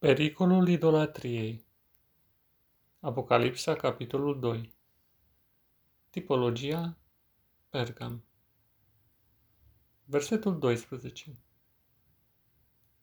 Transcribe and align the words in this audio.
Pericolul 0.00 0.68
idolatriei. 0.68 1.64
Apocalipsa, 3.00 3.74
capitolul 3.74 4.40
2 4.40 4.72
Tipologia 6.10 6.98
Pergam. 7.68 8.24
Versetul 10.04 10.58
12 10.58 11.32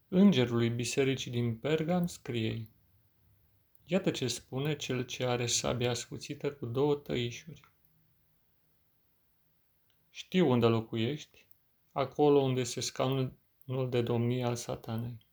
Îngerului 0.08 0.70
bisericii 0.70 1.32
din 1.32 1.58
Pergam 1.58 2.08
scrie 2.08 2.70
Iată 3.86 4.12
ce 4.12 4.28
spune 4.28 4.76
cel 4.76 5.06
ce 5.06 5.26
are 5.26 5.46
sabia 5.46 5.90
ascuțită 5.90 6.54
cu 6.54 6.66
două 6.66 6.96
tăișuri. 6.96 7.72
Știu 10.10 10.50
unde 10.50 10.66
locuiești, 10.66 11.46
acolo 11.92 12.40
unde 12.40 12.64
se 12.64 12.80
scaunul 12.80 13.90
de 13.90 14.02
domnie 14.02 14.46
al 14.46 14.56
satanei 14.56 15.25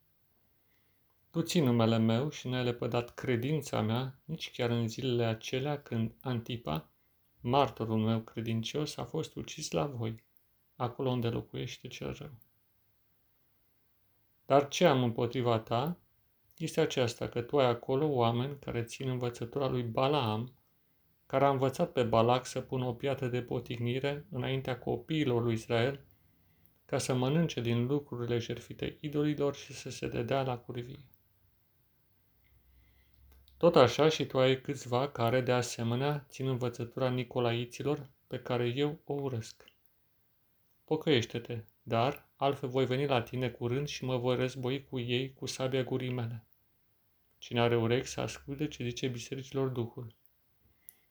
tu 1.33 1.41
ții 1.41 1.61
numele 1.61 1.97
meu 1.97 2.29
și 2.29 2.47
nu 2.47 2.55
ai 2.55 2.63
lepădat 2.63 3.13
credința 3.13 3.81
mea 3.81 4.19
nici 4.25 4.51
chiar 4.51 4.69
în 4.69 4.87
zilele 4.87 5.25
acelea 5.25 5.81
când 5.81 6.13
Antipa, 6.21 6.89
martorul 7.41 7.97
meu 7.97 8.19
credincios, 8.19 8.97
a 8.97 9.03
fost 9.03 9.35
ucis 9.35 9.71
la 9.71 9.85
voi, 9.85 10.23
acolo 10.75 11.09
unde 11.09 11.27
locuiește 11.29 11.87
cel 11.87 12.15
rău. 12.19 12.31
Dar 14.45 14.67
ce 14.67 14.85
am 14.85 15.03
împotriva 15.03 15.59
ta 15.59 15.97
este 16.57 16.81
aceasta, 16.81 17.27
că 17.27 17.41
tu 17.41 17.59
ai 17.59 17.65
acolo 17.65 18.07
oameni 18.07 18.59
care 18.59 18.83
țin 18.83 19.09
învățătura 19.09 19.67
lui 19.67 19.83
Balaam, 19.83 20.53
care 21.25 21.45
a 21.45 21.49
învățat 21.49 21.91
pe 21.91 22.03
Balac 22.03 22.45
să 22.45 22.61
pună 22.61 22.85
o 22.85 22.93
piatră 22.93 23.27
de 23.27 23.41
potignire 23.41 24.25
înaintea 24.29 24.79
copiilor 24.79 25.43
lui 25.43 25.53
Israel, 25.53 26.05
ca 26.85 26.97
să 26.97 27.13
mănânce 27.13 27.61
din 27.61 27.85
lucrurile 27.85 28.37
jertfite 28.37 28.97
idolilor 28.99 29.55
și 29.55 29.73
să 29.73 29.89
se 29.89 30.07
dedea 30.07 30.43
la 30.43 30.57
curvie. 30.57 31.05
Tot 33.63 33.75
așa 33.75 34.09
și 34.09 34.25
tu 34.25 34.39
ai 34.39 34.61
câțiva 34.61 35.09
care, 35.09 35.41
de 35.41 35.51
asemenea, 35.51 36.25
țin 36.29 36.47
învățătura 36.47 37.09
Nicolaiților, 37.09 38.09
pe 38.27 38.39
care 38.39 38.67
eu 38.75 38.99
o 39.05 39.13
urăsc. 39.13 39.63
Pocăiește-te, 40.83 41.63
dar 41.83 42.29
altfel 42.35 42.69
voi 42.69 42.85
veni 42.85 43.05
la 43.05 43.21
tine 43.21 43.49
curând 43.49 43.87
și 43.87 44.03
mă 44.03 44.17
voi 44.17 44.35
război 44.35 44.83
cu 44.83 44.99
ei 44.99 45.33
cu 45.33 45.45
sabia 45.45 45.83
gurii 45.83 46.11
mele. 46.11 46.45
Cine 47.37 47.61
are 47.61 47.77
urechi 47.77 48.07
să 48.07 48.21
asculte 48.21 48.67
ce 48.67 48.83
zice 48.83 49.07
bisericilor 49.07 49.67
Duhul. 49.67 50.15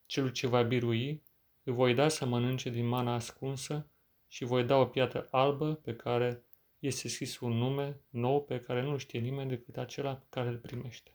Celul 0.07 0.31
ce 0.31 0.47
va 0.47 0.63
birui, 0.63 1.23
îi 1.63 1.73
voi 1.73 1.95
da 1.95 2.09
să 2.09 2.27
mănânce 2.27 2.71
din 2.71 2.87
mana 2.87 3.15
ascunsă 3.15 3.87
și 4.29 4.45
voi 4.45 4.65
da 4.65 4.77
o 4.77 4.87
piatră 4.87 5.29
albă 5.31 5.75
pe 5.75 5.95
care 5.97 6.45
este 6.79 7.09
scris 7.09 7.41
un 7.41 7.53
nume 7.53 8.01
nou 8.11 8.45
pe 8.45 8.61
care 8.61 8.83
nu 8.83 8.97
știe 8.97 9.21
nimeni 9.21 9.49
decât 9.49 9.77
acela 9.77 10.23
care 10.29 10.49
îl 10.49 10.57
primește. 10.57 11.13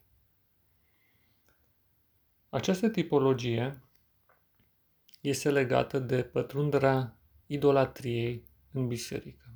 Această 2.50 2.90
tipologie 2.90 3.84
este 5.22 5.52
legată 5.52 6.00
de 6.00 6.24
pătrunderea 6.24 7.18
idolatriei 7.46 8.48
în 8.72 8.88
biserică 8.88 9.52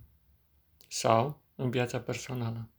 sau 0.88 1.42
în 1.56 1.69
viața 1.69 2.02
personală. 2.02 2.69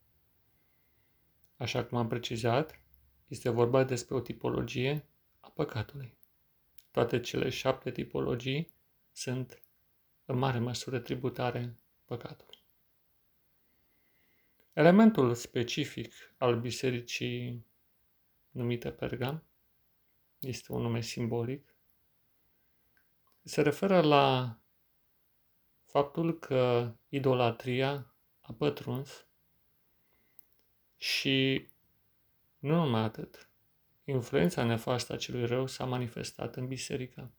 Așa 1.57 1.85
cum 1.85 1.99
am 1.99 2.09
precizat, 2.09 2.81
este 3.29 3.49
vorba 3.49 3.85
despre 3.85 4.15
o 4.15 4.21
tipologie 4.21 5.07
a 5.41 5.49
păcatului. 5.49 6.15
Toate 6.91 7.21
cele 7.21 7.49
șapte 7.49 7.91
tipologii 7.91 8.75
sunt 9.13 9.63
în 10.25 10.39
mare 10.39 10.59
măsură 10.59 10.99
tributare 10.99 11.77
păcatului. 12.05 12.59
Elementul 14.73 15.35
specific 15.35 16.13
al 16.37 16.61
bisericii 16.61 17.67
numite 18.51 18.91
Pergam 18.91 19.43
este 20.43 20.73
un 20.73 20.83
nume 20.83 21.01
simbolic, 21.01 21.75
se 23.43 23.63
referă 23.63 24.01
la 24.01 24.57
faptul 25.85 26.39
că 26.39 26.93
idolatria 27.09 28.15
a 28.41 28.53
pătruns 28.53 29.27
și 30.97 31.69
nu 32.59 32.75
numai 32.75 33.03
atât, 33.03 33.49
influența 34.05 34.65
nefastă 34.65 35.13
a 35.13 35.17
celui 35.17 35.47
rău 35.47 35.67
s-a 35.67 35.85
manifestat 35.85 36.57
în 36.57 36.67
biserică, 36.67 37.33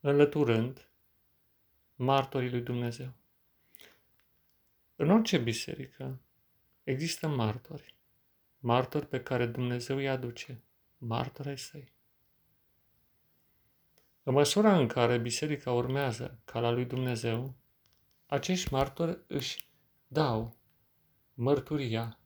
înlăturând 0.00 0.90
martorii 1.94 2.50
lui 2.50 2.60
Dumnezeu. 2.60 3.12
În 4.96 5.10
orice 5.10 5.38
biserică 5.38 6.20
există 6.84 7.28
martori, 7.28 7.94
martori 8.58 9.06
pe 9.06 9.22
care 9.22 9.46
Dumnezeu 9.46 9.96
îi 9.96 10.08
aduce 10.08 10.60
martori 10.98 11.58
săi. 11.58 11.94
În 14.22 14.32
măsura 14.32 14.78
în 14.78 14.86
care 14.86 15.18
biserica 15.18 15.72
urmează 15.72 16.40
cala 16.44 16.70
lui 16.70 16.84
Dumnezeu, 16.84 17.56
acești 18.26 18.72
martori 18.72 19.18
își 19.26 19.68
dau 20.06 20.56
mărturia 21.34 22.20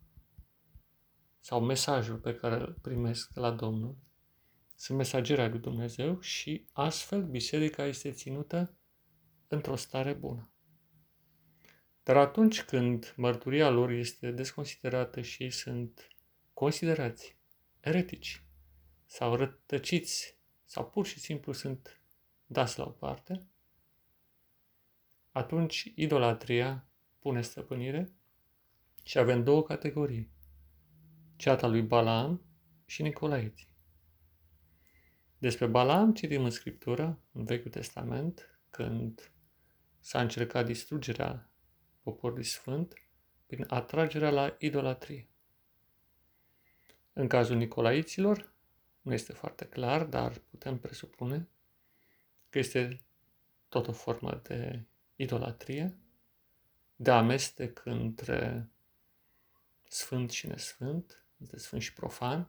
sau 1.40 1.60
mesajul 1.60 2.16
pe 2.16 2.34
care 2.34 2.54
îl 2.54 2.78
primesc 2.82 3.32
de 3.32 3.40
la 3.40 3.50
Domnul. 3.50 3.96
Sunt 4.74 4.98
mesageri 4.98 5.50
lui 5.50 5.58
Dumnezeu 5.58 6.20
și 6.20 6.66
astfel 6.72 7.24
biserica 7.24 7.84
este 7.84 8.10
ținută 8.10 8.74
într-o 9.48 9.76
stare 9.76 10.12
bună. 10.12 10.50
Dar 12.02 12.16
atunci 12.16 12.62
când 12.62 13.14
mărturia 13.16 13.68
lor 13.68 13.90
este 13.90 14.30
desconsiderată 14.30 15.20
și 15.20 15.42
ei 15.42 15.50
sunt 15.50 16.08
considerați 16.52 17.38
eretici, 17.80 18.44
sau 19.10 19.34
rătăciți 19.34 20.38
sau 20.64 20.90
pur 20.90 21.06
și 21.06 21.20
simplu 21.20 21.52
sunt 21.52 22.00
dați 22.46 22.78
la 22.78 22.84
o 22.84 22.90
parte, 22.90 23.46
atunci 25.32 25.92
idolatria 25.94 26.88
pune 27.18 27.42
stăpânire 27.42 28.12
și 29.02 29.18
avem 29.18 29.44
două 29.44 29.62
categorii. 29.62 30.30
Ceata 31.36 31.66
lui 31.66 31.82
Balaam 31.82 32.42
și 32.86 33.02
Nicolaeții. 33.02 33.68
Despre 35.38 35.66
Balaam 35.66 36.14
citim 36.14 36.44
în 36.44 36.50
Scriptură, 36.50 37.20
în 37.32 37.44
Vechiul 37.44 37.70
Testament, 37.70 38.60
când 38.70 39.32
s-a 40.00 40.20
încercat 40.20 40.66
distrugerea 40.66 41.50
poporului 42.02 42.44
sfânt 42.44 42.94
prin 43.46 43.64
atragerea 43.68 44.30
la 44.30 44.56
idolatrie. 44.58 45.28
În 47.12 47.28
cazul 47.28 47.56
Nicolaiților, 47.56 48.58
nu 49.00 49.12
este 49.12 49.32
foarte 49.32 49.64
clar, 49.64 50.04
dar 50.04 50.38
putem 50.38 50.78
presupune 50.78 51.48
că 52.48 52.58
este 52.58 53.00
tot 53.68 53.88
o 53.88 53.92
formă 53.92 54.40
de 54.42 54.82
idolatrie, 55.16 55.96
de 56.96 57.10
amestec 57.10 57.82
între 57.84 58.68
sfânt 59.88 60.30
și 60.30 60.46
nesfânt, 60.46 61.24
între 61.38 61.58
sfânt 61.58 61.82
și 61.82 61.92
profan, 61.92 62.48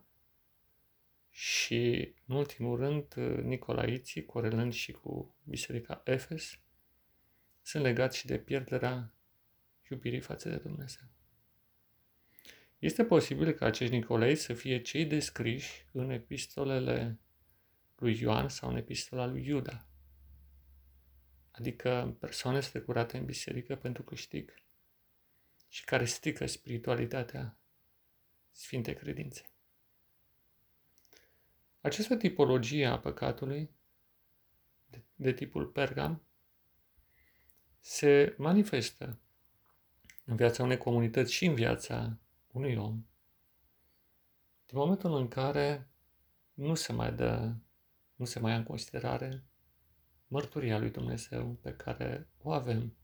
și, 1.29 2.13
în 2.25 2.35
ultimul 2.35 2.77
rând, 2.77 3.13
Nicolaiții, 3.43 4.25
corelând 4.25 4.73
și 4.73 4.91
cu 4.91 5.35
Biserica 5.43 6.01
Efes, 6.05 6.59
sunt 7.61 7.83
legați 7.83 8.17
și 8.17 8.25
de 8.25 8.37
pierderea 8.37 9.13
iubirii 9.89 10.19
față 10.19 10.49
de 10.49 10.55
Dumnezeu. 10.55 11.07
Este 12.81 13.05
posibil 13.05 13.51
ca 13.51 13.65
acești 13.65 13.95
Nicolei 13.95 14.35
să 14.35 14.53
fie 14.53 14.81
cei 14.81 15.05
descriși 15.05 15.85
în 15.91 16.09
epistolele 16.09 17.19
lui 17.95 18.19
Ioan 18.19 18.49
sau 18.49 18.69
în 18.69 18.75
epistola 18.75 19.25
lui 19.25 19.45
Iuda, 19.45 19.85
adică 21.51 22.17
persoane 22.19 22.59
strecurate 22.59 23.17
în 23.17 23.25
biserică 23.25 23.75
pentru 23.75 24.03
câștig 24.03 24.53
și 25.69 25.83
care 25.83 26.05
strică 26.05 26.45
spiritualitatea 26.45 27.57
Sfinte 28.51 28.93
Credințe. 28.93 29.49
Această 31.81 32.15
tipologie 32.15 32.85
a 32.85 32.99
păcatului, 32.99 33.69
de, 34.89 35.03
de 35.15 35.33
tipul 35.33 35.65
pergam, 35.65 36.21
se 37.79 38.35
manifestă 38.37 39.19
în 40.25 40.35
viața 40.35 40.63
unei 40.63 40.77
comunități 40.77 41.33
și 41.33 41.45
în 41.45 41.55
viața 41.55 42.15
unui 42.51 42.75
om, 42.75 43.05
din 44.65 44.77
momentul 44.77 45.15
în 45.15 45.27
care 45.27 45.89
nu 46.53 46.75
se 46.75 46.93
mai 46.93 47.13
dă, 47.13 47.53
nu 48.15 48.25
se 48.25 48.39
mai 48.39 48.51
ia 48.51 48.57
în 48.57 48.63
considerare 48.63 49.43
mărturia 50.27 50.79
lui 50.79 50.89
Dumnezeu 50.89 51.53
pe 51.61 51.73
care 51.73 52.29
o 52.37 52.51
avem 52.51 52.95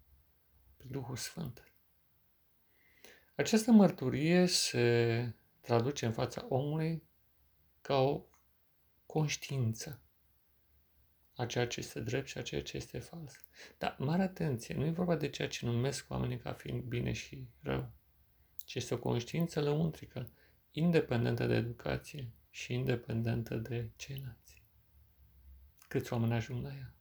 prin 0.77 0.91
Duhul 0.91 1.15
Sfânt. 1.15 1.71
Această 3.35 3.71
mărturie 3.71 4.45
se 4.45 5.33
traduce 5.61 6.05
în 6.05 6.11
fața 6.11 6.45
omului 6.49 7.03
ca 7.81 7.97
o 7.97 8.25
conștiință 9.05 10.01
a 11.35 11.45
ceea 11.45 11.67
ce 11.67 11.79
este 11.79 11.99
drept 11.99 12.27
și 12.27 12.37
a 12.37 12.41
ceea 12.41 12.63
ce 12.63 12.77
este 12.77 12.99
fals. 12.99 13.33
Dar 13.77 13.95
mare 13.99 14.21
atenție, 14.21 14.75
nu 14.75 14.85
e 14.85 14.91
vorba 14.91 15.15
de 15.15 15.29
ceea 15.29 15.47
ce 15.47 15.65
numesc 15.65 16.09
oamenii 16.09 16.37
ca 16.37 16.53
fiind 16.53 16.83
bine 16.83 17.11
și 17.11 17.47
rău 17.61 17.91
ci 18.67 18.75
este 18.75 18.93
o 18.93 18.99
conștiință 18.99 19.61
lăuntrică 19.61 20.31
independentă 20.71 21.45
de 21.45 21.55
educație 21.55 22.31
și 22.49 22.73
independentă 22.73 23.55
de 23.55 23.89
ceilalți. 23.95 24.63
Câți 25.87 26.13
oameni 26.13 26.33
ajung 26.33 26.63
la 26.63 26.73
ea? 26.73 26.93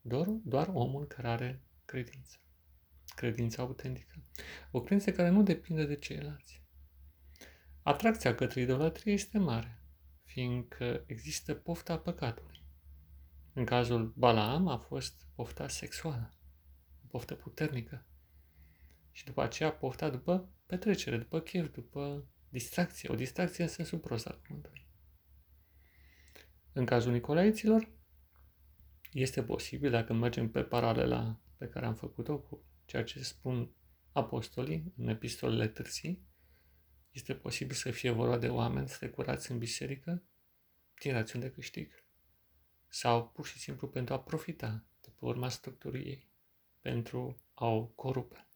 Doar, 0.00 0.26
doar 0.26 0.70
omul 0.72 1.06
care 1.06 1.28
are 1.28 1.62
credință. 1.84 2.38
Credința 3.16 3.62
autentică. 3.62 4.22
O 4.70 4.80
credință 4.80 5.12
care 5.12 5.28
nu 5.28 5.42
depinde 5.42 5.84
de 5.84 5.96
ceilalți. 5.96 6.62
Atracția 7.82 8.34
către 8.34 8.60
idolatrie 8.60 9.12
este 9.12 9.38
mare, 9.38 9.80
fiindcă 10.24 11.04
există 11.06 11.54
pofta 11.54 11.98
păcatului. 11.98 12.64
În 13.52 13.64
cazul 13.64 14.12
Balaam 14.16 14.68
a 14.68 14.78
fost 14.78 15.26
pofta 15.34 15.68
sexuală, 15.68 16.34
o 17.04 17.06
poftă 17.06 17.34
puternică. 17.34 18.06
Și 19.10 19.24
după 19.24 19.42
aceea 19.42 19.72
pofta 19.72 20.10
după 20.10 20.48
petrecere, 20.74 21.16
după 21.16 21.40
chef, 21.40 21.72
după 21.72 22.28
distracție, 22.48 23.08
o 23.12 23.14
distracție 23.14 23.62
în 23.62 23.68
sensul 23.70 23.98
prost 23.98 24.26
al 24.26 24.40
cuvântului. 24.46 24.88
În 26.72 26.84
cazul 26.84 27.12
Nicolaiților, 27.12 27.92
este 29.12 29.42
posibil, 29.42 29.90
dacă 29.90 30.12
mergem 30.12 30.50
pe 30.50 30.62
paralela 30.62 31.40
pe 31.56 31.68
care 31.68 31.86
am 31.86 31.94
făcut-o 31.94 32.38
cu 32.38 32.64
ceea 32.84 33.04
ce 33.04 33.22
spun 33.22 33.74
apostolii 34.12 34.92
în 34.96 35.08
epistolele 35.08 35.68
târzii, 35.68 36.26
este 37.10 37.34
posibil 37.34 37.74
să 37.74 37.90
fie 37.90 38.10
vorba 38.10 38.38
de 38.38 38.48
oameni 38.48 38.88
strecurați 38.88 39.50
în 39.50 39.58
biserică 39.58 40.22
din 41.00 41.12
rațiuni 41.12 41.44
de 41.44 41.50
câștig 41.50 42.04
sau 42.88 43.28
pur 43.28 43.46
și 43.46 43.58
simplu 43.58 43.88
pentru 43.88 44.14
a 44.14 44.20
profita 44.20 44.86
de 45.00 45.08
pe 45.08 45.24
urma 45.24 45.48
structurii 45.48 46.06
ei, 46.06 46.30
pentru 46.80 47.36
a 47.54 47.66
o 47.66 47.86
corupe 47.86 48.48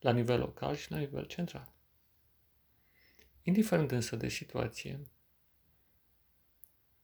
la 0.00 0.12
nivel 0.12 0.38
local 0.38 0.76
și 0.76 0.90
la 0.90 0.98
nivel 0.98 1.24
central. 1.24 1.72
Indiferent 3.42 3.90
însă 3.90 4.16
de 4.16 4.28
situație, 4.28 5.02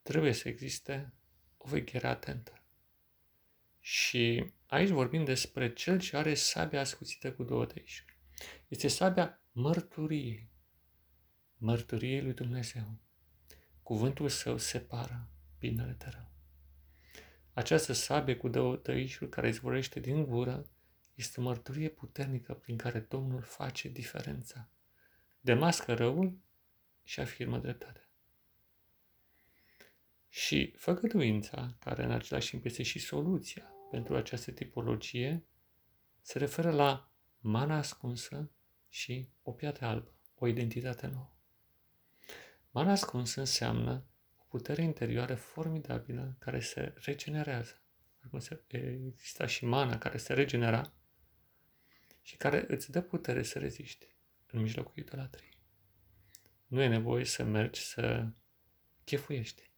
trebuie 0.03 0.33
să 0.33 0.49
existe 0.49 1.13
o 1.57 1.69
veghere 1.69 2.07
atentă. 2.07 2.61
Și 3.81 4.53
aici 4.67 4.89
vorbim 4.89 5.25
despre 5.25 5.73
cel 5.73 6.01
ce 6.01 6.17
are 6.17 6.35
sabia 6.35 6.81
ascuțită 6.81 7.33
cu 7.33 7.43
două 7.43 7.67
tăișuri. 7.67 8.19
Este 8.69 8.89
sabia 8.89 9.41
mărturiei, 9.53 10.51
mărturiei 11.57 12.23
lui 12.23 12.35
Dumnezeu. 12.35 12.99
Cuvântul 13.83 14.29
său 14.29 14.59
separă 14.59 15.29
binele 15.59 15.93
de 15.99 16.07
rău. 16.09 16.31
Această 17.53 17.93
sabie 17.93 18.37
cu 18.37 18.49
două 18.49 18.77
tăișuri 18.77 19.31
care 19.31 19.49
izvorăște 19.49 20.01
din 20.01 20.25
gură 20.25 20.67
este 21.17 21.41
o 21.41 21.43
mărturie 21.43 21.89
puternică 21.89 22.55
prin 22.55 22.77
care 22.77 23.01
Domnul 23.01 23.43
face 23.43 23.89
diferența. 23.89 24.71
Demască 25.41 25.95
răul 25.95 26.39
și 27.03 27.21
afirmă 27.21 27.59
dreptatea. 27.59 28.09
Și 30.29 30.75
făgăduința, 30.77 31.77
care 31.79 32.05
în 32.05 32.11
același 32.11 32.51
timp 32.51 32.65
este 32.65 32.83
și 32.83 32.99
soluția 32.99 33.73
pentru 33.91 34.17
această 34.17 34.51
tipologie, 34.51 35.45
se 36.21 36.39
referă 36.39 36.71
la 36.71 37.11
mana 37.39 37.77
ascunsă 37.77 38.51
și 38.89 39.29
o 39.43 39.53
piatră 39.53 39.87
albă, 39.87 40.15
o 40.35 40.47
identitate 40.47 41.07
nouă. 41.07 41.35
Mana 42.71 42.91
ascunsă 42.91 43.41
înseamnă 43.41 44.05
o 44.37 44.45
putere 44.49 44.83
interioară 44.83 45.35
formidabilă 45.35 46.37
care 46.39 46.61
se 46.61 46.95
regenerează. 46.97 47.81
Exista 48.67 49.47
și 49.47 49.65
mana 49.65 49.99
care 49.99 50.17
se 50.17 50.33
regenera 50.33 50.96
și 52.27 52.37
care 52.37 52.65
îți 52.69 52.91
dă 52.91 53.01
putere 53.01 53.43
să 53.43 53.59
reziști 53.59 54.17
în 54.47 54.61
mijlocul 54.61 54.93
idolatriei. 54.97 55.59
Nu 56.67 56.83
e 56.83 56.89
nevoie 56.89 57.25
să 57.25 57.45
mergi 57.45 57.81
să 57.81 58.29
chefuiești 59.05 59.71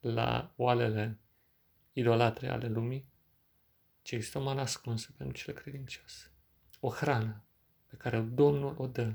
la 0.00 0.52
oalele 0.56 1.18
idolatre 1.92 2.48
ale 2.48 2.68
lumii, 2.68 3.08
ci 4.02 4.10
există 4.10 4.38
o 4.38 4.42
mană 4.42 4.60
ascunsă 4.60 5.14
pentru 5.16 5.36
cel 5.36 5.54
credincios. 5.54 6.30
O 6.80 6.88
hrană 6.88 7.44
pe 7.86 7.96
care 7.96 8.20
Domnul 8.20 8.74
o 8.78 8.86
dă 8.86 9.14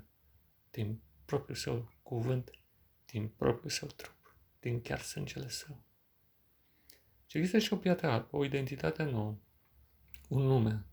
din 0.71 1.01
propriul 1.25 1.57
său 1.57 1.91
cuvânt, 2.03 2.51
din 3.05 3.27
propriul 3.27 3.69
său 3.69 3.87
trup, 3.87 4.35
din 4.59 4.81
chiar 4.81 4.99
sângele 4.99 5.49
său. 5.49 5.83
Și 7.25 7.37
există 7.37 7.59
și 7.59 7.73
o 7.73 7.77
piatră 7.77 8.07
albă, 8.07 8.37
o 8.37 8.45
identitate 8.45 9.03
nouă, 9.03 9.37
un 10.27 10.41
nume, 10.41 10.85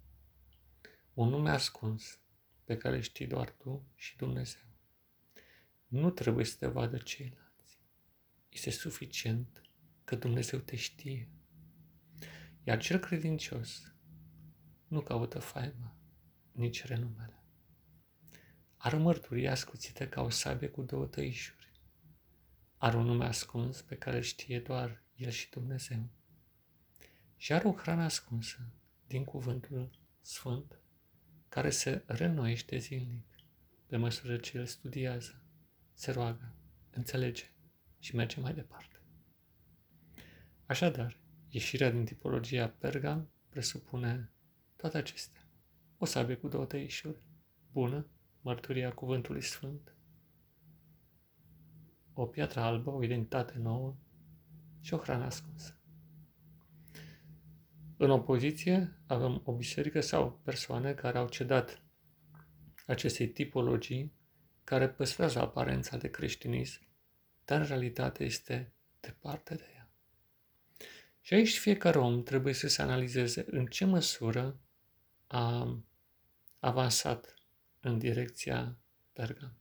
un 1.15 1.29
nume 1.29 1.51
ascuns 1.51 2.19
pe 2.65 2.77
care 2.77 3.01
știi 3.01 3.27
doar 3.27 3.51
tu 3.51 3.87
și 3.95 4.17
Dumnezeu. 4.17 4.63
Nu 5.87 6.11
trebuie 6.11 6.45
să 6.45 6.57
te 6.59 6.67
vadă 6.67 6.97
ceilalți. 6.97 7.79
Este 8.49 8.71
suficient 8.71 9.63
că 10.05 10.17
Dumnezeu 10.17 10.59
te 10.59 10.77
știe. 10.77 11.29
Iar 12.63 12.79
cel 12.79 12.99
credincios 12.99 13.93
nu 14.89 15.01
caută 15.01 15.39
faima, 15.39 15.97
nici 16.53 16.85
renumele. 16.85 17.43
Are 18.77 18.97
o 18.97 18.99
mărturie 18.99 19.49
ascuțită 19.49 20.09
ca 20.09 20.23
o 20.23 20.29
sabie 20.29 20.69
cu 20.69 20.83
două 20.83 21.07
tăișuri. 21.07 21.73
Are 22.77 22.97
un 22.97 23.05
nume 23.05 23.25
ascuns 23.25 23.83
pe 23.83 23.97
care 23.97 24.21
știe 24.21 24.61
doar 24.61 25.03
El 25.15 25.31
și 25.31 25.51
Dumnezeu. 25.51 26.09
Și 27.37 27.53
are 27.53 27.69
o 27.69 27.73
hrană 27.73 28.03
ascunsă 28.03 28.73
din 29.07 29.25
cuvântul 29.25 29.91
Sfânt 30.21 30.79
care 31.55 31.71
se 31.71 32.03
reînnoiește 32.07 32.79
zilnic 32.79 33.27
pe 33.87 33.97
măsură 33.97 34.37
ce 34.37 34.59
el 34.59 34.67
studiază, 34.67 35.43
se 35.93 36.11
roagă, 36.11 36.55
înțelege 36.91 37.45
și 37.99 38.15
merge 38.15 38.41
mai 38.41 38.55
departe. 38.55 39.01
Așadar, 40.67 41.21
ieșirea 41.49 41.91
din 41.91 42.05
tipologia 42.05 42.69
Pergam 42.69 43.31
presupune 43.49 44.33
toate 44.77 44.97
acestea. 44.97 45.49
O 45.99 46.05
sabie 46.05 46.35
cu 46.35 46.49
două 46.49 46.65
tăișuri, 46.65 47.27
bună, 47.73 48.07
mărturia 48.41 48.93
cuvântului 48.93 49.43
sfânt, 49.43 49.95
o 52.13 52.27
piatră 52.27 52.61
albă, 52.61 52.91
o 52.91 53.03
identitate 53.03 53.59
nouă 53.59 53.97
și 54.81 54.95
o 54.95 54.99
hrană 54.99 55.25
ascunsă. 55.25 55.79
În 57.97 58.11
opoziție 58.11 58.99
avem 59.07 59.43
o 59.45 59.53
biserică 59.53 60.01
sau 60.01 60.41
persoane 60.45 60.95
care 60.95 61.19
au 61.19 61.29
cedat 61.29 61.83
acestei 62.87 63.29
tipologii 63.29 64.13
care 64.65 64.89
păstrează 64.89 65.41
aparența 65.41 65.97
de 65.97 66.11
creștinism, 66.11 66.81
dar 67.45 67.61
în 67.61 67.67
realitate 67.67 68.25
este 68.25 68.73
departe 69.01 69.55
de 69.55 69.71
ea. 69.75 69.89
Și 71.21 71.35
aici 71.35 71.59
fiecare 71.59 71.99
om 71.99 72.23
trebuie 72.23 72.53
să 72.53 72.69
se 72.69 72.83
analizeze 72.83 73.45
în 73.51 73.67
ce 73.67 73.85
măsură 73.85 74.61
a 75.27 75.79
avansat 76.59 77.35
în 77.81 77.99
direcția 77.99 78.79
Pergam, 79.13 79.57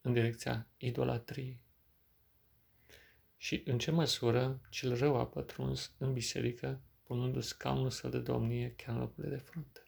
în 0.00 0.12
direcția 0.12 0.68
idolatriei. 0.76 1.62
Și 3.36 3.62
în 3.64 3.78
ce 3.78 3.90
măsură 3.90 4.60
cel 4.70 4.96
rău 4.96 5.16
a 5.16 5.26
pătruns 5.26 5.94
în 5.98 6.12
biserică 6.12 6.82
punându 7.04 7.40
scaunul 7.40 7.90
său 7.90 8.10
de 8.10 8.18
domnie 8.18 8.74
chiar 8.74 8.94
în 8.94 9.00
locurile 9.00 9.36
de 9.36 9.42
frunte. 9.42 9.82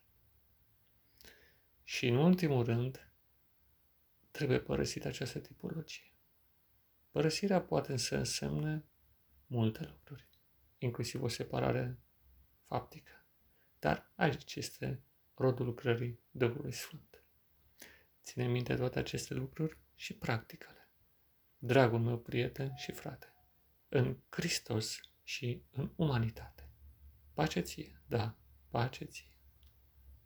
Și 1.85 2.07
în 2.07 2.17
ultimul 2.17 2.65
rând, 2.65 3.11
trebuie 4.31 4.61
părăsit 4.61 5.05
această 5.05 5.39
tipologie. 5.39 6.13
Părăsirea 7.11 7.63
poate 7.63 7.97
să 7.97 8.17
însemne 8.17 8.85
multe 9.47 9.85
lucruri, 9.85 10.29
inclusiv 10.79 11.23
o 11.23 11.29
separare 11.29 11.99
faptică. 12.67 13.25
Dar 13.79 14.13
aici 14.15 14.55
este 14.55 15.03
rodul 15.35 15.67
lucrării 15.67 16.21
Duhului 16.31 16.73
Sfânt. 16.73 17.25
Ține 18.23 18.47
minte 18.47 18.75
toate 18.75 18.99
aceste 18.99 19.35
lucruri 19.35 19.79
și 19.95 20.15
practicale. 20.15 20.89
Dragul 21.59 21.99
meu 21.99 22.19
prieten 22.19 22.75
și 22.75 22.93
frate, 22.93 23.35
în 23.89 24.17
Hristos 24.29 25.01
și 25.23 25.63
în 25.71 25.93
umanitate. 25.97 26.66
Пачаці, 27.37 27.93
да, 28.11 28.33
пачаці. 28.71 29.25